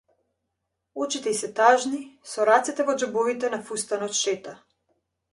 [1.05, 1.99] Очите ѝ се тажни,
[2.31, 4.55] со рацете во џебовите на фустанот шета.